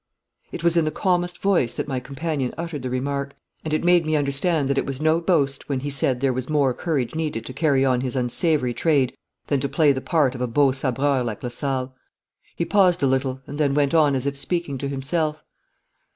It 0.51 0.63
was 0.63 0.75
in 0.77 0.85
the 0.85 0.89
calmest 0.89 1.39
voice 1.39 1.75
that 1.75 1.87
my 1.87 1.99
companion 1.99 2.55
uttered 2.57 2.81
the 2.81 2.89
remark, 2.89 3.35
and 3.63 3.71
it 3.71 3.83
made 3.83 4.03
me 4.03 4.15
understand 4.15 4.67
that 4.67 4.79
it 4.79 4.85
was 4.87 4.99
no 4.99 5.21
boast 5.21 5.69
when 5.69 5.81
he 5.81 5.91
said 5.91 6.21
there 6.21 6.33
was 6.33 6.49
more 6.49 6.73
courage 6.73 7.13
needed 7.13 7.45
to 7.45 7.53
carry 7.53 7.85
on 7.85 8.01
his 8.01 8.15
unsavoury 8.15 8.73
trade 8.73 9.15
than 9.45 9.59
to 9.59 9.69
play 9.69 9.91
the 9.91 10.01
part 10.01 10.33
of 10.33 10.41
a 10.41 10.47
beau 10.47 10.71
sabreur 10.71 11.21
like 11.23 11.43
Lasalle. 11.43 11.93
He 12.55 12.65
paused 12.65 13.03
a 13.03 13.05
little, 13.05 13.41
and 13.45 13.59
then 13.59 13.75
went 13.75 13.93
on 13.93 14.15
as 14.15 14.25
if 14.25 14.35
speaking 14.35 14.79
to 14.79 14.87
himself. 14.87 15.43